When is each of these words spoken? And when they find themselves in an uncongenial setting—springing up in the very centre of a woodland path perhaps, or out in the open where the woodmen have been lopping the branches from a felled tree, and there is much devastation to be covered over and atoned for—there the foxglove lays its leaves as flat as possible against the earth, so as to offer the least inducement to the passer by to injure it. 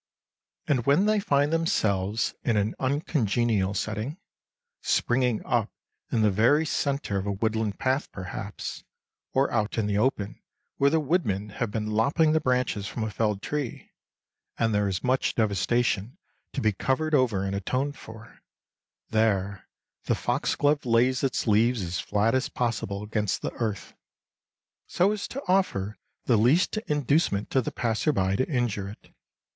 And 0.65 0.87
when 0.87 1.05
they 1.05 1.19
find 1.19 1.53
themselves 1.53 2.33
in 2.43 2.57
an 2.57 2.73
uncongenial 2.79 3.75
setting—springing 3.75 5.45
up 5.45 5.69
in 6.11 6.23
the 6.23 6.31
very 6.31 6.65
centre 6.65 7.19
of 7.19 7.27
a 7.27 7.31
woodland 7.31 7.77
path 7.77 8.11
perhaps, 8.11 8.83
or 9.35 9.51
out 9.51 9.77
in 9.77 9.85
the 9.85 9.99
open 9.99 10.41
where 10.77 10.89
the 10.89 10.99
woodmen 10.99 11.49
have 11.49 11.69
been 11.69 11.85
lopping 11.91 12.31
the 12.31 12.39
branches 12.41 12.87
from 12.87 13.03
a 13.03 13.11
felled 13.11 13.43
tree, 13.43 13.91
and 14.57 14.73
there 14.73 14.87
is 14.87 15.03
much 15.03 15.35
devastation 15.35 16.17
to 16.53 16.61
be 16.61 16.73
covered 16.73 17.13
over 17.13 17.43
and 17.43 17.53
atoned 17.55 17.95
for—there 17.95 19.67
the 20.05 20.15
foxglove 20.15 20.83
lays 20.83 21.23
its 21.23 21.45
leaves 21.45 21.83
as 21.83 21.99
flat 21.99 22.33
as 22.33 22.49
possible 22.49 23.03
against 23.03 23.43
the 23.43 23.53
earth, 23.53 23.93
so 24.87 25.11
as 25.11 25.27
to 25.27 25.43
offer 25.47 25.95
the 26.25 26.37
least 26.37 26.77
inducement 26.87 27.51
to 27.51 27.61
the 27.61 27.71
passer 27.71 28.11
by 28.11 28.35
to 28.35 28.49
injure 28.49 28.89
it. 28.89 29.13